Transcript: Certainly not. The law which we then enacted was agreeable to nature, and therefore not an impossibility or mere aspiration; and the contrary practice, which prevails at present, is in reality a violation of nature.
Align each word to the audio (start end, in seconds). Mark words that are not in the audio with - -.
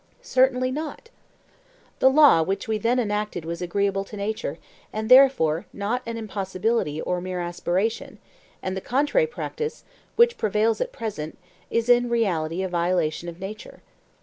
Certainly 0.23 0.71
not. 0.71 1.11
The 1.99 2.09
law 2.09 2.41
which 2.41 2.67
we 2.67 2.79
then 2.79 2.97
enacted 2.97 3.45
was 3.45 3.61
agreeable 3.61 4.03
to 4.05 4.17
nature, 4.17 4.57
and 4.91 5.09
therefore 5.09 5.67
not 5.71 6.01
an 6.07 6.17
impossibility 6.17 6.99
or 6.99 7.21
mere 7.21 7.39
aspiration; 7.39 8.17
and 8.63 8.75
the 8.75 8.81
contrary 8.81 9.27
practice, 9.27 9.83
which 10.15 10.39
prevails 10.39 10.81
at 10.81 10.91
present, 10.91 11.37
is 11.69 11.87
in 11.87 12.09
reality 12.09 12.63
a 12.63 12.67
violation 12.67 13.29
of 13.29 13.39
nature. 13.39 13.83